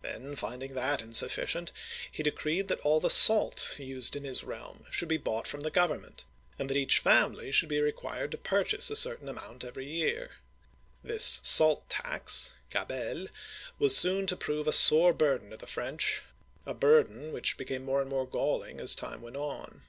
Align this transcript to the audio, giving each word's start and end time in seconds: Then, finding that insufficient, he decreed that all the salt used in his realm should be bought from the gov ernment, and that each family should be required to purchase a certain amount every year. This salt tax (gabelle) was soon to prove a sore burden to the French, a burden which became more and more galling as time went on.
Then, 0.00 0.34
finding 0.34 0.72
that 0.76 1.02
insufficient, 1.02 1.72
he 2.10 2.22
decreed 2.22 2.68
that 2.68 2.80
all 2.80 3.00
the 3.00 3.10
salt 3.10 3.76
used 3.78 4.16
in 4.16 4.24
his 4.24 4.42
realm 4.42 4.86
should 4.90 5.08
be 5.08 5.18
bought 5.18 5.46
from 5.46 5.60
the 5.60 5.70
gov 5.70 5.90
ernment, 5.90 6.24
and 6.58 6.70
that 6.70 6.76
each 6.78 7.00
family 7.00 7.52
should 7.52 7.68
be 7.68 7.78
required 7.82 8.30
to 8.30 8.38
purchase 8.38 8.88
a 8.88 8.96
certain 8.96 9.28
amount 9.28 9.64
every 9.64 9.84
year. 9.86 10.36
This 11.04 11.38
salt 11.42 11.86
tax 11.90 12.52
(gabelle) 12.70 13.28
was 13.78 13.94
soon 13.94 14.26
to 14.28 14.36
prove 14.38 14.66
a 14.66 14.72
sore 14.72 15.12
burden 15.12 15.50
to 15.50 15.58
the 15.58 15.66
French, 15.66 16.22
a 16.64 16.72
burden 16.72 17.30
which 17.30 17.58
became 17.58 17.84
more 17.84 18.00
and 18.00 18.08
more 18.08 18.26
galling 18.26 18.80
as 18.80 18.94
time 18.94 19.20
went 19.20 19.36
on. 19.36 19.82